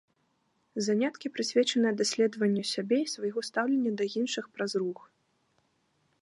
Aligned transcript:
Заняткі 0.85 1.29
прысвечаныя 1.35 1.91
даследаванню 1.99 2.63
сябе 2.73 2.97
і 3.03 3.11
свайго 3.13 3.39
стаўлення 3.49 3.91
да 4.01 4.05
іншых 4.23 4.45
праз 4.57 4.71
рух. 4.83 4.99